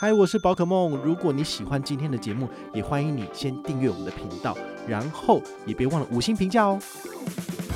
[0.00, 0.96] 嗨，我是宝可梦。
[0.98, 6.78] 如果你喜欢今天的节目，也欢迎你先订阅我们的频道，然后也别忘了五星评价哦。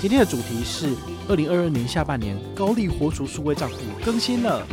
[0.00, 0.94] 今天的主题是
[1.28, 4.64] 二零二二年下半年高利活储数位账户更新了，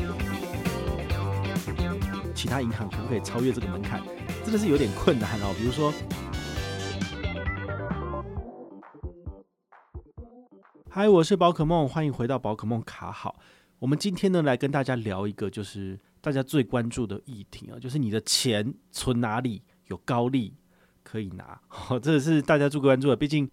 [2.36, 4.00] 其他银行可不可以超越这个门槛？
[4.44, 5.52] 真的是有点困难哦。
[5.58, 5.92] 比如说，
[10.88, 13.38] 嗨，我是宝可梦，欢迎回到宝可梦卡好。
[13.80, 20.54] 我们今天呢，来跟大家聊一个就是大家最关注的议题啊，就是你的钱存哪里有高利
[21.04, 23.16] 可以拿， 哦，这是大家最关注的。
[23.16, 23.50] 毕竟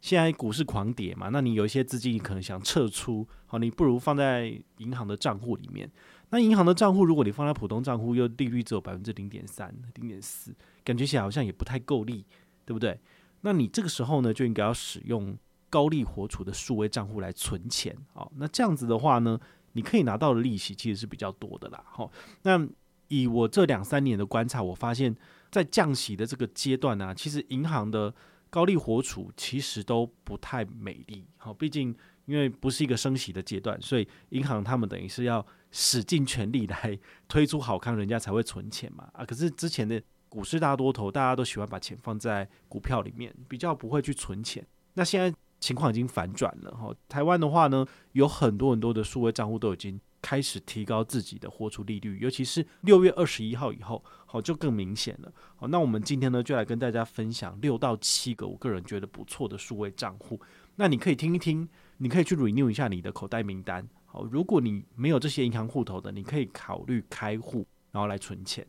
[0.00, 5.90] 现在股市狂跌嘛，那你有一些资金你可能想撤出，好，你不如放在银行的账户里面。
[6.30, 12.24] 那银行的账户，如果你放在普通账户，又利率只有百分之零点三、零点四，感觉起来好像也不太够利，
[12.64, 13.00] 对不对？
[13.40, 15.36] 那你这个时候呢，就应该要使用
[15.68, 19.40] 高利活储的数位账户来存钱，好，那这样子的话呢，
[19.72, 22.10] 你可以拿到的利息其实是比较多的啦，好，
[22.42, 22.66] 那
[23.08, 25.14] 以我这两三年的观察，我发现，
[25.50, 28.14] 在降息的这个阶段呢，其实银行的
[28.48, 31.94] 高利活储其实都不太美丽，好，毕竟
[32.26, 45.36] 因为不是一个升息的阶段，所以银行他们等于是要使尽全力来推出好康，人家才会存钱嘛，啊，可是之前的股市大多头，大家都喜欢把钱放在股票里面，比较不会去存钱，那现在。
[45.60, 55.32] 情况已经反转了哈，台湾的话呢，有很多很多的数位账户都已经开始提高自己的活出利率，尤其是六月二十一号以后，好就更明显了。
[55.56, 60.40] 好，那我们今天呢就来跟大家分享六到七个我个人觉得不错的数位账户，
[60.76, 63.86] 那你可以听一听，你可以去 renew 一下你的口袋名单。
[64.06, 68.66] 好，如果你没有这些银行户头的，你可以考虑开户，然后来存钱。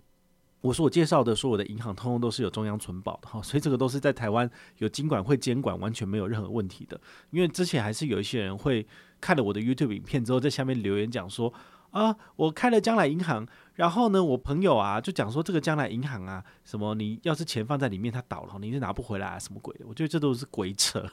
[0.61, 6.99] 我说我介绍的所有的银行，通通都是有中央存保的哈，所以这个都是在台湾有金管会监管，完全没有任何问题的。
[7.31, 8.85] 因为之前还是有一些人会
[9.19, 11.51] 看了我的 YouTube 影片之后，在下面留言讲说
[11.89, 19.85] 啊，我开了将来银行，然后呢，我朋友啊就讲说这个将来银行啊，什么你要是钱放在里面它倒了，你是拿不回来啊，什么鬼的？
[19.87, 21.03] 我觉得这都是鬼扯。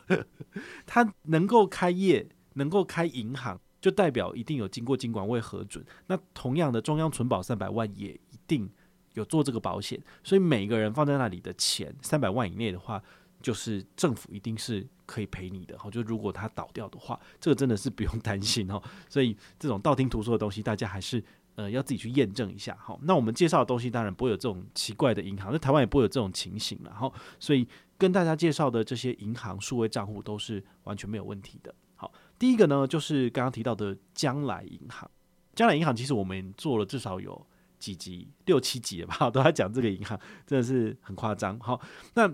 [0.85, 5.83] 他能够开业，能够开银行，就代表一定有经过金管会核准。
[6.07, 8.71] 那同样的，中央存保三百万也一定。
[9.19, 13.03] 有做这个保险，所以每个人放在那里的钱三百万以内的话，
[13.43, 15.77] 就是政府一定是可以赔你的。
[15.77, 18.81] 好，就如果它倒掉的话，这个真的是不用 担心哦。
[19.09, 21.23] 所以这种道听途说的东西，大家还是
[21.57, 22.77] 呃要自己去验证一下。
[22.81, 26.95] 好，那我们介绍的东西当然不会有这种奇怪的银行，在台湾也不会有这种情形了。
[26.95, 27.67] 好，所以
[27.99, 31.75] 跟大家介绍的这些银行数位账户都是完全没有问题的。
[31.97, 35.11] 好，第一个呢就是刚刚提到的将来银行。
[35.55, 37.45] 将来银行其实我们做了至少有。
[37.79, 41.59] 几集六七集了吧， 都在讲这个银行，真的是很夸张。
[41.61, 41.81] 好，
[42.15, 42.29] 那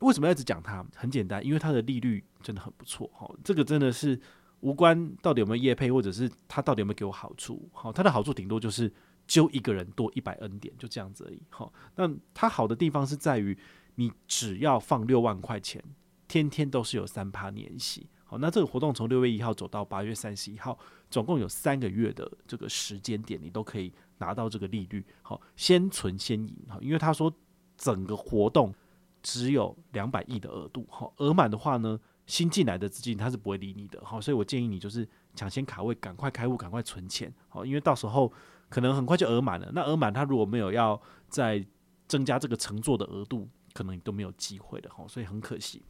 [0.00, 0.84] 为什么要一直讲它？
[0.94, 3.10] 很简单，因为它的利率真的很不错。
[3.14, 4.20] 好，这个真的是
[4.60, 7.68] 无关到底有没有业配，或者是它到底有没有给我好处。
[7.72, 8.92] 好，它的好处顶多就是
[9.26, 11.42] 揪一个人多一百 N 点，就这样子而已。
[11.48, 13.58] 好，那它好的地方是在于，
[13.96, 15.82] 你只要放六万块钱，
[16.28, 18.08] 天天都是有三趴年息。
[18.24, 20.78] 好，那这个活动从六月一号走到八月三十一号，
[21.10, 25.04] 总共有三个月的这个时间点，你都可以拿到这个利率。
[25.22, 26.56] 好，先存先赢。
[26.68, 27.32] 好，因为他说
[27.76, 28.74] 整个活动
[29.22, 30.86] 只有两百亿的额度。
[30.90, 34.00] 好，额满的话呢，新进来的资金他是不会理你的。
[34.04, 37.32] 好，所以我建议你就是抢先卡位，赶快开户，赶快存钱。
[37.48, 38.32] 好，因为到时候
[38.68, 39.70] 可能很快就额满了。
[39.74, 41.64] 那额满他如果没有要再
[42.06, 44.90] 增加这个乘坐的额度，可能你都没有机会的。
[44.90, 45.82] 好，所以很可惜。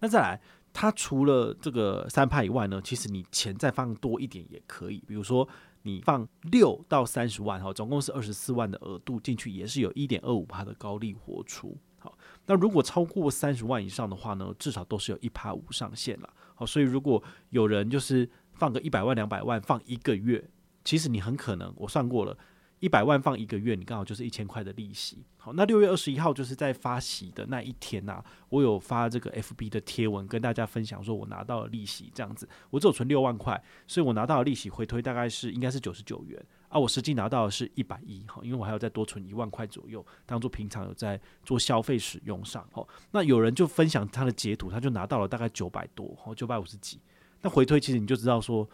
[0.00, 0.40] 那再来。
[0.76, 4.98] 它除了这个三趴以外呢，其实你钱再放多一点也可以。
[5.06, 5.48] 比如说
[5.86, 11.76] 你放六到三十万哈，总共是二十四万的额度进去，也是有一点二五趴的高利活出。
[11.98, 16.28] 好，那如果超过三十万以上的话呢，至少都是有一趴五上限了。
[16.54, 20.50] 好，所以如果有人就是放个一百万两百万放一个月，
[20.84, 22.36] 其实你很可能我算过了。
[22.84, 25.24] 一百万放一个月，你刚好就是一千块的利息。
[25.38, 32.46] 好，那六月二十一号就是在发息的那一天呐、啊，我有发这个 FB 的贴文跟大家分享，说我拿到了利息这样子。
[32.68, 36.78] 我只有存六万块，所以我拿到的利息回推大概是应该是九十九元啊。
[36.78, 42.68] 我实际拿到的是一百一，好，因为我还要再多存一万块左右，当做平常有在做消费使用上。
[42.70, 47.00] 好，那有人就分享他的截图，他就拿到了大概九百多，好，九百五十几。
[47.40, 48.68] 那回推其实你就知道说，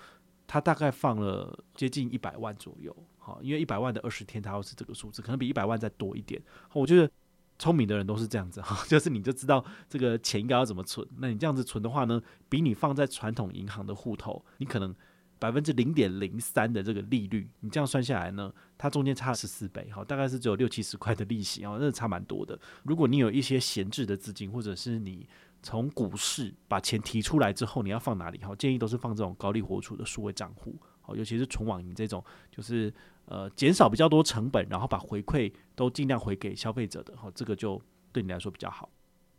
[0.48, 2.92] 他大概放了接近一百万左右。
[3.20, 6.42] 好，因为一百万的二十天，它又是这个数字，可能比一百万再多一点。
[6.72, 7.08] 我觉得
[7.58, 11.06] 聪明的人都是这样子哈， 就是你就知道这个钱应该要怎么存。
[11.18, 14.94] 那你这样子存的话呢，比你放在传统银行的户头，你可能
[15.38, 22.58] 百分之零点零三的这个利率，你这样算下来呢，它中间差十四倍，好，大概是只有六七十块的利息啊，那差蛮多的。
[22.84, 25.28] 如果你有一些闲置的资金，或者是你
[25.62, 28.42] 从股市把钱提出来之后，你要放哪里？
[28.42, 30.74] 好，建议都是放这种高利活储的数位账户。
[31.14, 32.92] 尤其是纯网银这种，就是
[33.26, 37.80] 呃减少比较多成本，然后把回馈都尽量回给消费者的，哈，这个就
[38.12, 38.88] 对你来说比较好。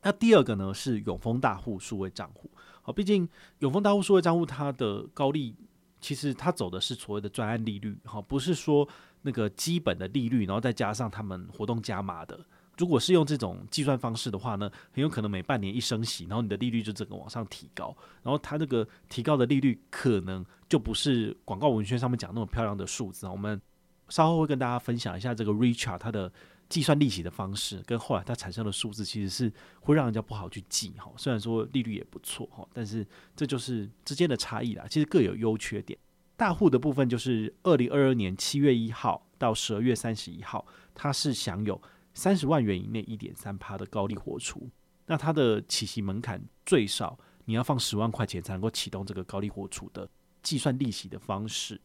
[0.04, 2.50] 那第二个呢是永丰大户数位账户，
[2.82, 3.28] 好，毕竟
[3.60, 5.56] 永丰大户数位账户它的高利，
[6.00, 8.88] 其实它走的是所谓的专案利率，哈，不是说
[9.22, 12.40] 那个基本的利率，然后再加上他们活动加码的。
[12.78, 23.28] 如果是用这种计算方式的话呢，很有可能每半年一升息，然后你的利率就整个往上提高，然后它那个提高的利率可能就不是广告文宣上面讲那么漂亮的数字。
[23.28, 23.62] 我们
[24.10, 26.32] 稍后会跟大家分享一下这个 Richard 它的
[26.70, 31.12] 计算利息的方式，跟后来它产生的数字其实是会让人家不好去记哈。
[31.18, 34.86] 虽然说利率也不错哈，但是这就是之间的差异啦。
[34.90, 36.00] 其实各有优缺点。
[36.36, 40.66] 大户的部分就是二零二二年七月一号到十二月三十一号，
[40.96, 41.80] 它是享有。
[42.14, 44.70] 三十万元以内一点三趴的高利活储，
[45.06, 50.08] 那它的起息门槛最少你要放十万块钱才能够启动这个高利活储的
[50.44, 51.80] 计算利息的方式。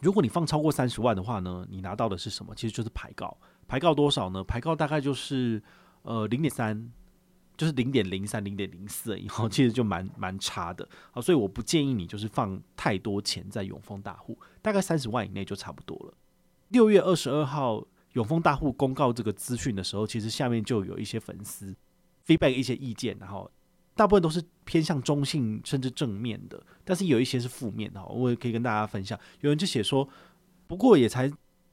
[0.00, 2.54] 如果你放超过三十万的话呢，你拿到的是什么？
[2.54, 3.36] 其实就是牌告。
[3.66, 4.44] 牌告多少呢？
[4.44, 5.62] 牌告大概就是
[6.02, 6.92] 呃零点三，
[7.56, 10.88] 就是零点零三、零点零四以后， 其实就蛮蛮差的。
[11.10, 16.14] 好，所以我不建议你就是放太多钱在永丰大户，大概三十万以内就差不多了。
[16.68, 17.86] 六月二十二号。
[18.14, 21.72] 永丰大户公告这个资讯的时候，其实下面就有一些粉丝
[22.26, 23.48] feedback 一些意见，然后
[23.94, 29.18] 大部分都是偏向中性甚至正面的，但是有一些是负面的，我也可以跟大家分享。
[29.40, 30.08] 有人就写说，
[30.66, 31.30] 不过也才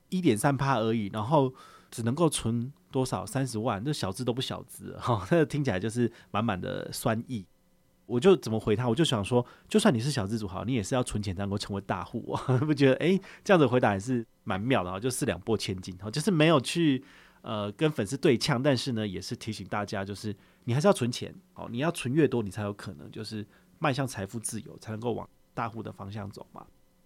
[0.10, 1.54] 一点三趴而已，然后
[1.90, 7.46] 只能够存多少三十万，这小资都不小资哈，那听起来就是满满的酸意。
[8.06, 8.90] 我就怎么回他？
[8.90, 12.44] 我就想说，就算你是小资主好，你也是要存钱才能够成为大户啊！
[12.60, 17.04] 不觉得哎、这样子回答也是蛮妙的啊，就四两拨千斤，就是没有去
[17.42, 23.46] 呃跟粉丝对呛，但是呢，也是提醒大家，就是你还是要存钱哦，你要存越多，你才有可能就是
[23.80, 26.66] 迈向财富自由，才能够往大户的方向走嘛。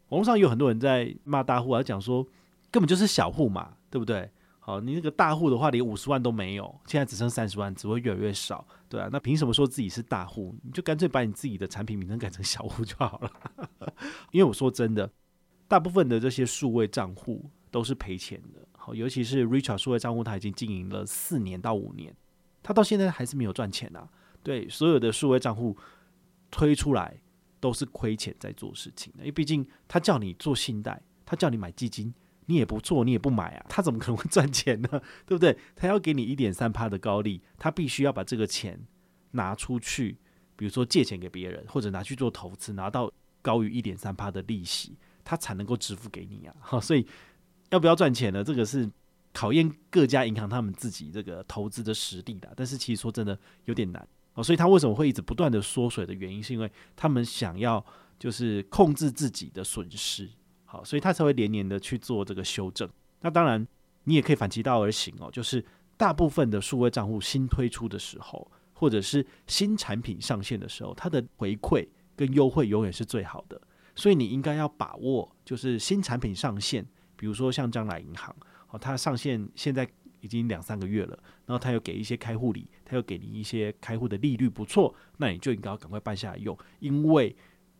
[0.09, 2.25] 网络上有很多人在骂大户啊，讲说
[2.71, 4.29] 根本就是小户嘛，对不对？
[4.59, 10.55] 好，你那个大户的话，连五十万都没有，现在只剩三十万，只会越来越少，对啊，那凭什么说自己是大户？
[10.63, 13.29] 你就干脆把你自己的产品名称改成小户就好了。
[14.31, 15.11] 因为我说真的，
[15.67, 18.65] 大部分的这些数位账户都是赔钱的。
[18.71, 22.15] 好，尤其是 Richard 数位账户，他已经经营了四年到五年，
[22.63, 24.07] 他到现在还是没有赚钱啊。
[24.41, 25.75] 对，所有的数位账户
[26.49, 27.19] 推出来
[27.59, 32.13] 都是亏钱在做事情的，因为毕竟他叫你做信贷，他叫你买基金。
[32.47, 34.89] 你也不做，你也不买啊， 他怎么可能会赚钱呢？
[35.25, 35.57] 对不对？
[35.75, 38.79] 他要给你一点三趴的高利，他必须要把这个钱
[39.31, 40.17] 拿出去，
[40.55, 43.11] 比如说借钱给别人，或者拿去做投资，拿到
[43.41, 46.55] 高于一点三趴的利息，他才能够支付给你啊。
[46.61, 47.05] 好，所以
[47.71, 48.43] 要不要赚钱呢？
[48.43, 48.89] 这个是
[49.33, 52.53] 考验各家银行他们自己这个投资的实力的。
[52.55, 54.43] 但是其实说真的有点难哦。
[54.43, 57.83] 所以他为什么会一直不断的缩水的原因，是因为他们想要
[58.17, 60.29] 就是控制自己的损失。
[60.83, 62.89] 所以他才会连年的去做这个修正。
[63.21, 63.65] 那当然，
[64.03, 65.63] 你也可以反其道而行哦，就是
[65.97, 73.59] 大部分的数位账户新推出的时候，或者是新产品上线的时候，它的回馈跟优惠永远是最好的。
[73.95, 76.85] 所以你应该要把握，就是新产品上线，
[77.15, 78.35] 比如说像将来银行，
[78.69, 79.87] 哦，它上线现在
[80.21, 87.35] 已经两三个月了，然后它又给一些开户礼，它又给你一些开户的利率不错，那你就应该要赶快办下来用，因为。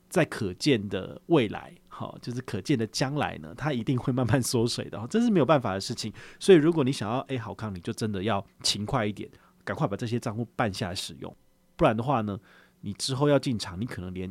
[0.08, 6.12] 在可见的未来，好，就是可见的将来呢，它一定会慢慢缩水的，这是没有办法的事情。
[6.42, 9.30] 所以，如果你想要 A 好康，你就真的要勤快一点，
[9.64, 11.34] 赶快把这些账户办下来使用，
[11.78, 12.38] 不然的话呢，
[12.82, 14.30] 你之后要进场，你可能连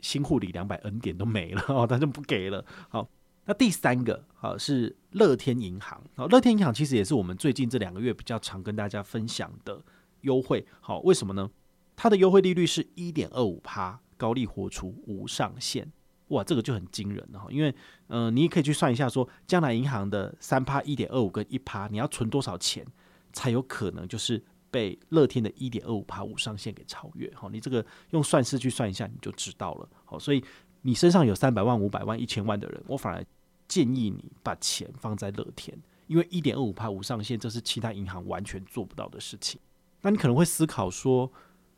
[0.00, 2.64] 新户里两百 N 点都没了哦，他就不给了。
[2.88, 3.06] 好，
[3.44, 9.84] 那第三个好是乐天银行，好，乐天银行其实也是我们最近这两个月比较常跟大家分享的
[10.22, 10.66] 优惠。
[10.80, 11.50] 好，为什么呢？
[11.94, 14.00] 它的优惠利率是一点二五趴。
[14.18, 15.90] 高利活储无上限，
[16.32, 17.46] 哇，这个就很惊人了哈。
[17.50, 17.74] 因为，
[18.08, 22.86] 嗯、你也可以去算一下，说将来银行的三趴、一点二五跟一趴，你要存多少钱
[23.32, 27.28] 才有可能就是被乐天的一点二五趴五上限给超越？
[27.30, 29.88] 哈，你这个用算式去算一下，你就知道了。
[30.04, 30.42] 好，所以
[30.82, 33.24] 你身上有三百万、五百万、一千万的人，我反而
[33.68, 39.60] 建议你把钱放在乐天，因为一点二五趴五上限，这是其他银行完全做不到的事情。
[40.00, 41.30] 那你可能会思考说，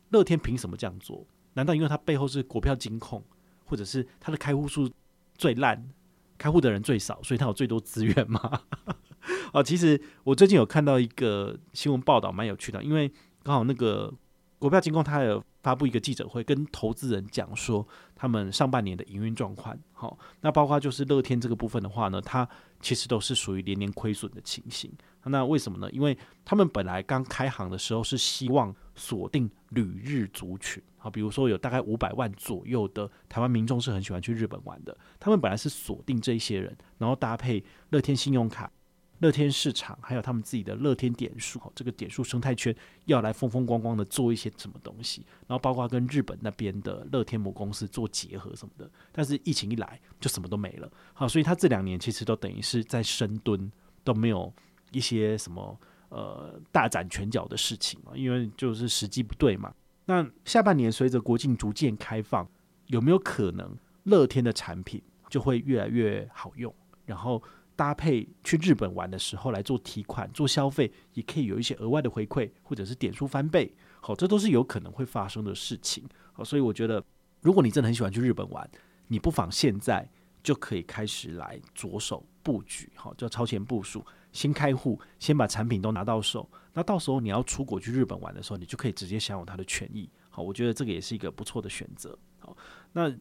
[0.09, 1.25] 乐天凭什么这样做？
[1.53, 3.23] 难道因为它背后是国票金控，
[3.65, 4.89] 或者是它的开户数
[5.37, 5.89] 最烂，
[6.37, 8.61] 开户的人最少，所以它有最多资源吗？
[9.53, 12.83] 哦，其实我最近有看到一个新闻报道，蛮有趣的。
[12.83, 13.11] 因为
[13.43, 14.13] 刚好那个
[14.59, 19.75] 国票金控，它有发布一个记者会，跟投资人讲说他们上半年的营运状况。
[19.93, 22.47] 好，那包括就是乐天这个部分的话呢，它
[22.81, 24.91] 其实都是属于连年亏损的情形。
[25.23, 25.89] 那为什么呢？
[25.89, 30.83] 因为他们本来刚开行的时候是希望锁定旅日族群。
[31.05, 38.71] 啊，比如说有大概五百万左右的台湾民众是很喜欢去日本玩的，他们本来是锁定这一些人，然后搭配乐天信用卡。
[39.19, 48.89] 乐天市场还有他们自己的乐天点数，这个点数生态圈要来风风光光的做一些什么东西，然后包括跟日本那边的乐天母公司做结合什么的。
[49.13, 50.91] 但是疫情一来，就什么都没了。
[51.13, 53.71] 好，所以他这两年其实都等于是在深蹲，
[54.03, 54.51] 都没有
[54.91, 59.73] 一些什么呃大展拳脚的事情嘛，因为就是时机不对嘛。
[60.05, 62.47] 那下半年随着国境逐渐开放，
[62.87, 66.73] 有没有可能乐天的产品就会越来越好用？
[67.05, 67.41] 然后。
[67.77, 73.69] 搭配去日本玩的时候来做提款、做消费，也可以有一些额外的回馈，或者是点数翻倍。
[73.99, 76.07] 好，这都是有可能会发生的事情。
[76.31, 77.03] 好，所以我觉得，
[77.41, 78.65] 如果你真的很喜欢去日本玩，
[79.09, 80.09] 你不妨现在
[80.41, 82.89] 就可以开始来着手布局。
[82.95, 86.49] 好，叫超前部署，先开户，先把产品都拿到手。
[86.75, 90.07] 那到时候你要出国去日本玩的时候，你就可以直接享有它的权益。
[90.29, 92.15] 好，我觉得这个也是一个不错的选择。
[92.37, 92.55] 好，
[92.91, 93.11] 那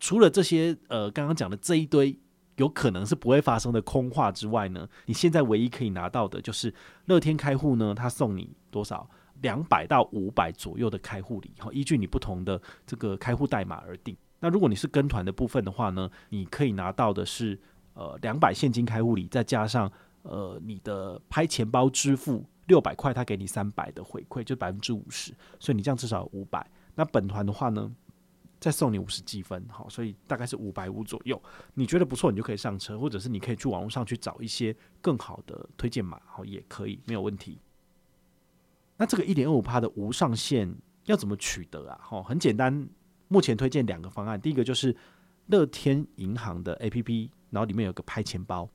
[0.00, 2.18] 除了这些呃刚刚讲的这一堆。
[2.56, 6.72] 有可能是不会发生的空话之外呢，你现在唯一可以拿到的就是
[7.06, 9.08] 乐天开户呢，他送你多少
[9.40, 14.14] 两百到五百左右的开户礼，哈，依据你不同的这个开户代码而定。
[14.38, 17.58] 那如果你是跟团的部分的话呢，你可以拿到的是
[17.94, 19.90] 呃两百现金开户礼，再加上
[20.20, 26.68] 呃你的拍钱包支付六百块，他给你三百的回馈，就百分之五十，所以你这样至少五百。
[26.94, 27.94] 那本团的话呢？
[28.60, 31.42] 再送你五十积分，好，所以大概是五百五左右。
[31.74, 37.58] 你觉得不错，你就可以上车，或者是你可以去网络上去找一些更好的推荐码，好，也可以，没有问题。
[38.96, 40.72] 那这个一点二五趴的无上限
[41.06, 41.98] 要怎么取得啊？
[42.00, 42.88] 好，很简单，
[43.26, 44.40] 目前推荐两个方案。
[44.40, 44.96] 第一个就是
[45.46, 48.70] 乐天银行的 APP，然后里面有个拍钱包，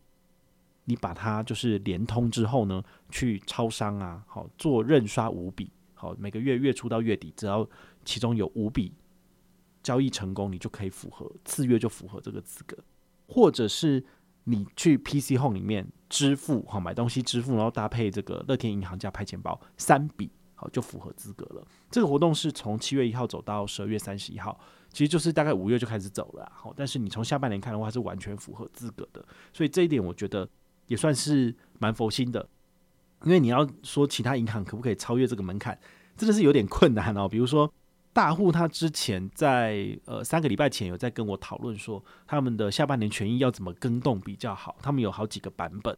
[0.88, 7.70] 你把它就是连通之后呢，去超商啊，好，做认刷五笔，好，每个月月初到月底，只要
[8.04, 8.92] 其中有五笔。
[9.84, 12.78] 交易成功，你就可以符合次月就符合这个资格，
[13.26, 14.04] 或者是
[14.44, 21.66] 你去 PC Home 里面支付好买东西支付，然后搭配这个乐天银行加拍钱包三笔，好就符合资格了。
[21.90, 24.60] 这个活动是从七月一号走到十二月三十一号，
[24.92, 26.52] 其实就是大概五月就开始走了。
[26.54, 30.50] 好，但是你从下半年看的话是完全符合资格的，所以这一点我觉得
[30.88, 32.50] 也算是蛮佛心的。
[33.24, 35.80] 因为你要说其他银行可不可以超越这个门槛，
[36.16, 37.30] 真的是有点困难哦。
[37.30, 37.72] 比如说。
[38.14, 44.76] 大户他之前在呃三个礼拜前有在跟我讨论说，他们的下半年权益要怎么更动比较好。
[44.82, 45.96] 他们有好几个版本，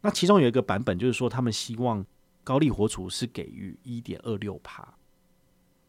[0.00, 2.06] 那其中有一个版本就是说，他们希望
[2.44, 4.94] 高利活储是给予一点二六趴。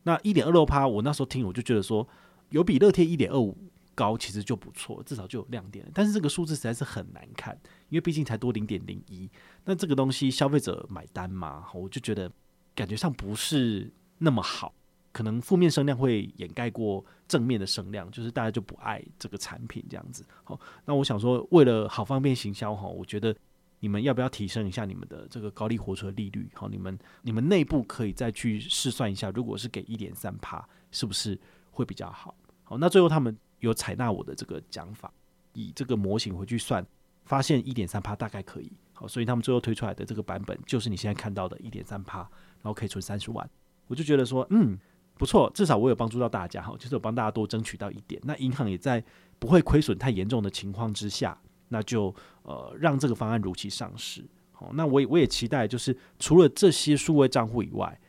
[0.01, 2.07] 那一点二六趴，我那时候听我就觉得说，
[2.49, 3.55] 有比乐天一点二五
[3.97, 5.83] 高，其实就不错，至少就有亮点。
[5.91, 9.27] 但是这个数字实在是很难看，因为毕竟才多零点零一。
[9.65, 12.31] 那这个东西消费者买单嘛，我就觉得
[12.75, 14.71] 感觉上不是那么好。
[15.11, 20.23] 可能负面声量会掩盖过正面的声量，就是大家就不爱这个产品这样子。
[20.43, 23.35] 好，那我想说，为了好方便行销哈，我觉得
[23.79, 26.47] 你们要不要提升一下你们的这个高利活储的利率？
[26.53, 31.39] 好，你们你们内部可以再去试算一下，如果是给一点三趴，是不是
[31.71, 32.35] 会比较好？
[32.63, 35.11] 好，那最后他们有采纳我的这个讲法，
[35.53, 36.85] 以这个模型回去算，
[37.25, 38.71] 发现一点三趴大概可以。
[38.93, 43.49] 好，所以他们最后推出来的这个版本就是你现在看到的一点三趴，然后可以存三十万。
[43.87, 44.77] 我就觉得说，嗯。
[45.19, 48.21] 不错，至少我有帮助到大家哈，就是我帮大家多争取到一点。
[48.23, 49.03] 那银行也在
[49.39, 51.35] 不会亏损太严重的情况之下，
[51.69, 54.23] 那就呃让这个方案如期上市。
[54.51, 57.99] 好，那我也我也期待，就是除了这些数位账户以外，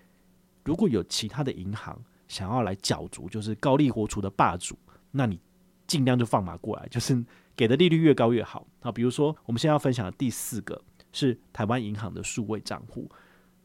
[0.66, 4.76] 如果有其他的银行想要来角逐，就是高利活储的霸主，
[5.10, 5.40] 那你
[5.86, 7.24] 尽量就放马过来，就是
[7.56, 8.66] 给的利率越高越好。
[8.80, 10.80] 好，比如说我们现在要分享的第四个
[11.12, 13.10] 是台湾银行的数位账户。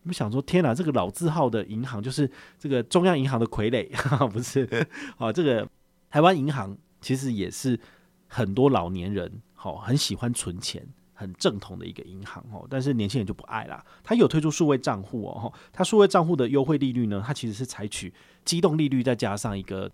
[0.04, 3.88] 我们想说，天哪，这个老字号的银行就是这个中央银行的傀儡，
[4.28, 4.68] 不是？
[5.16, 5.66] 好，这个
[6.10, 7.80] 台湾银行其实也是
[8.28, 12.68] 很多老年人好很喜欢存钱、很正统的一个银行哦。
[12.70, 13.82] 但是年轻人就不爱啦。
[14.04, 19.90] 他有推出数位账户哦，他数位账户的优惠利率呢，它其实是采取机动利率再加上一个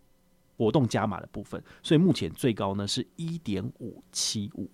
[0.60, 4.70] 活动加码的部分，所以目前最高呢是一点五七五，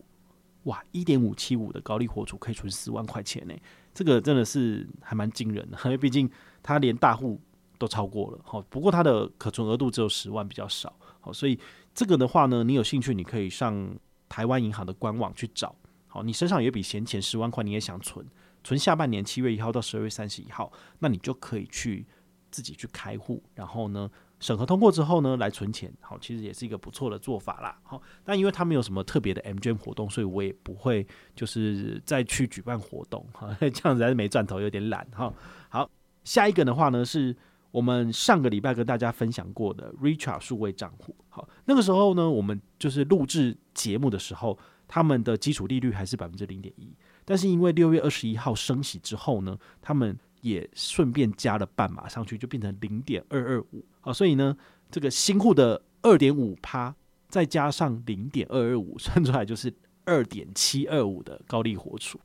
[0.64, 3.54] 哇，一点五七五的高利活储可以存十万块钱呢。
[3.94, 6.28] 这个真的是还蛮惊人的， 因为毕竟
[6.64, 7.40] 它连大户
[7.78, 11.60] 都超过了，好，不过它的可存额度只有十万，比较少，好，所以
[11.94, 13.96] 这个的话呢，你有兴趣，你可以上
[14.28, 15.76] 台湾银行的官网去找，
[16.08, 18.26] 好，你身上有一笔闲钱十万块，你也想存，
[18.64, 22.08] 存下半年七月一号到十二月三十一号，那你就可以去
[22.50, 24.10] 自己去开户，然后呢，
[24.46, 27.76] 审核通过之后呢，来存钱，好，其实也是一个不错的做法啦。
[27.82, 31.04] 好，但因为他没有什么特别的 MGM 活动，所以我也不会
[31.36, 35.34] 就是再去举办活动，哈， 这样子还是没赚头，有点懒哈。
[35.68, 35.90] 好，
[36.24, 37.36] 下一个的话呢，是
[37.72, 44.56] 我们上个礼拜跟大家分享过的 Richart 数位账户，好，那个时候呢，我们就是录制节目的时候，
[44.88, 54.56] 他们的基础利率还是百分之零点一，但是因为六月二十一号升息之后呢，他们也顺便加了半码上去，就变成零点二二五，啊，所以呢，
[54.90, 56.96] 这个新户的二点五趴
[57.28, 59.74] 再加上零点二二五， 算出来就是
[60.06, 62.18] 二点七二五的高利活储。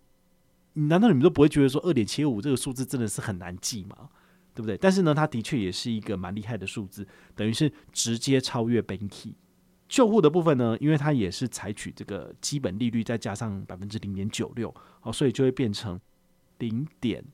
[0.75, 4.09] 难道你们都不会觉得说二点七二五这个数字真的是很难记吗？
[4.55, 4.77] 对不对？
[4.77, 9.33] 但是呢，它的确也是一个蛮厉害的数字，等于是直接超越 Banky
[9.89, 16.01] 旧户的部分呢，因为它也是采取这个基本利率再加上百分之零点九六，好，所以就会变成
[16.59, 17.25] 零点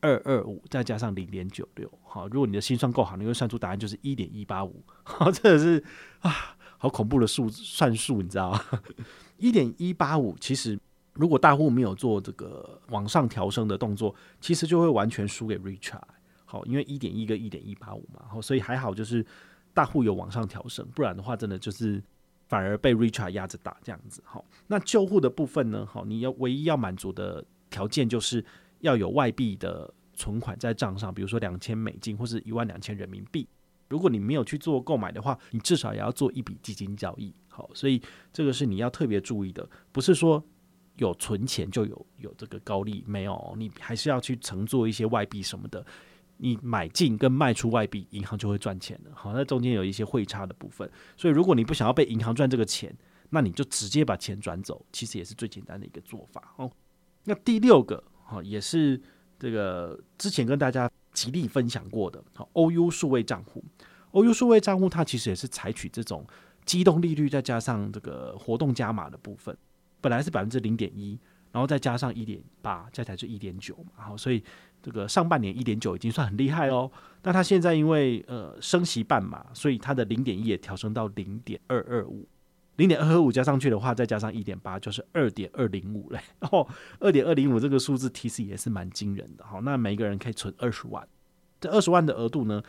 [0.00, 5.82] 二二五再加上零点九六，好，如果你的心算够好，你会算出答案就是一点一八五， 好，真的是
[6.20, 8.60] 啊，好恐怖的数算术，你知道吗？
[9.38, 10.78] 一点一八五，其实
[11.14, 16.00] 如果大户没有做这个往上调升的动作，其实就会完全输给 Richart。
[16.44, 19.24] 好，因为一点一跟一点一八五嘛，好，所以还好，就是
[19.74, 22.02] 大户有往上调升，不然的话，真的就是
[22.48, 24.22] 反而被 Richart 压着打这样子。
[24.24, 25.84] 好，那救户的部分呢？
[25.84, 28.44] 好，你要唯一要满足的条件就是
[28.80, 33.48] 要有外币的存款在账上，比如说两千美金或是一万两千人民币。
[33.88, 37.32] 如果你没有去做购买的话，你至少也要做一笔基金交易。
[37.48, 38.02] 好，所以
[38.32, 40.42] 这个是你要特别注意的，不是说
[40.96, 45.86] 有存钱就有有这个高利，没有，你还是要去承做一些外币什么的。
[46.38, 49.10] 你买进跟卖出外币，银行就会赚钱了。
[49.14, 52.94] 好，那中间有一些汇差的部分，所以如果你不想要被银行赚这个钱，
[53.30, 56.70] 那你就直接把钱转走，其实也是最简单的一个做法哦。
[57.24, 59.00] 那第六个，好，也是
[59.38, 63.64] 这个之前跟大家极力分享过的，好，OU 数位账户
[64.12, 66.26] ，OU 数位账户它其实也是采取这种
[66.64, 69.56] 机动利率再加上这个活动加码的部分，
[70.00, 71.18] 本来是百分之零点一，
[71.52, 74.42] 然后再加上一点八，加起来就一点九嘛，好，所以。
[74.82, 76.88] 这个上半年一点九已经算很厉害哦，
[77.24, 82.24] 那它现在因为呃升息半码，所以它的零点一也调升到零点二二五，
[82.76, 86.20] 零点二二五加上去的话，再加上一点八，就是二点二零五嘞。
[86.50, 86.66] 哦，
[87.00, 89.44] 二点二零五这个数字其实也是蛮惊人的。
[89.44, 91.06] 好，那每个人可以存二十万，
[91.60, 92.62] 这二十万的额度呢，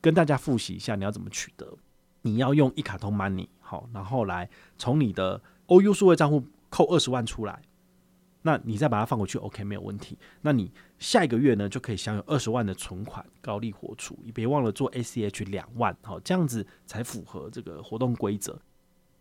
[0.00, 1.76] 跟大家复习一下，你要怎么取得？
[2.22, 7.62] 你要用一卡通 money 好，然后来从你的 OU 数位账户扣二十万出来。
[8.42, 10.18] 那你再把它放回去，OK，没有问题。
[10.40, 18.58] 那你下一个月呢，就可以享有二十万的存款高利活储，你别忘了做 ACH 两万，好，这样子才符合这个活动规则。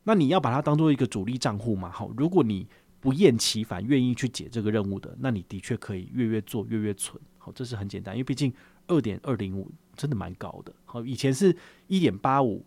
[0.10, 2.68] 那你要把它当做一个主力账户嘛，好，如果你
[3.00, 8.52] 不厌其烦愿意去解这个任务的，那你的确可以月月做，月月存，好，这是很简单，因为毕竟
[8.88, 12.66] 二点二零五真的蛮高的，好，以前是一点八五、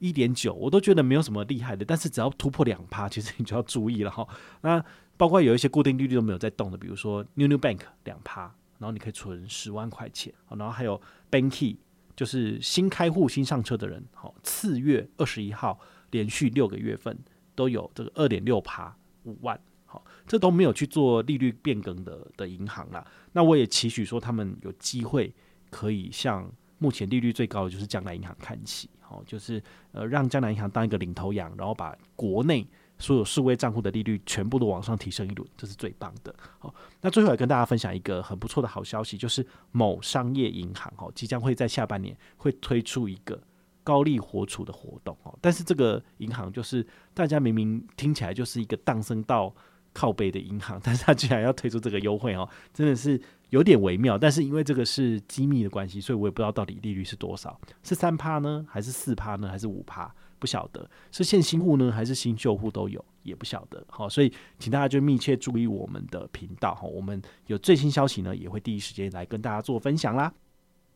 [0.00, 4.28] 一点九，我都觉得没有什么厉害的，但是只要突破两趴，其实你就要注意了哈。
[4.60, 4.84] 那
[5.16, 8.42] 包括有一些固定利率都没有在动的，比如说 New New Bank 两趴，
[8.78, 11.00] 然后你可以存十万块钱，好然后还有
[11.30, 11.76] Banky，
[12.14, 15.80] 就是新开户新上车的人，好，次月二十一号
[16.12, 17.18] 连续六个月份
[17.56, 23.04] 都有这个二点六趴五万，好，这都没有去做利率变更的的银行啦。
[23.32, 25.34] 那我也期许说他们有机会
[25.70, 26.48] 可以向
[26.78, 32.64] 目前利率最高的就是江南银行看齐，好，就是呃让江南银行当一个领头羊，然后把国内。
[32.98, 36.32] 所有数位账户的利率全部都往上提升一轮，这是最棒的。
[36.60, 43.42] 好，那最后也跟大家分享一个很不错的好消息，就是某商业银行哦，即将会在下半年会推出一个
[43.82, 45.36] 高利活储的活动哦。
[45.40, 49.54] 但是这个银行就是大家明明听起来就是一个荡升到
[49.92, 54.16] 靠背的银行， 但是他居然要推出这个优惠哦，真的是有点微妙。
[54.16, 60.12] 但是因为这个是机密的关系，所以我也不知道到底利率是多少，是三趴呢，还是四趴呢，还是五趴？
[60.38, 63.84] 不晓得是现新户呢，还是新旧户都有，也不晓得。
[63.88, 70.34] 好，所以请大家就密切注意我们的频道哈，我们有最新消息呢，也会第一时间来跟大家做分享啦。